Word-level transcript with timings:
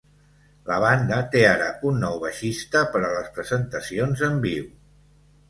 La 0.69 0.77
banda 0.83 1.19
té 1.35 1.43
ara 1.49 1.67
un 1.89 1.99
nou 2.05 2.17
baixista 2.23 2.83
per 2.95 3.03
a 3.03 3.13
les 3.19 3.29
presentacions 3.37 4.27
en 4.31 4.43
viu. 4.49 4.69